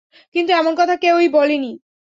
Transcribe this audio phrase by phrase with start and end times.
[0.35, 1.71] কিন্তু এমন কথা কেউ-ই বলেনি।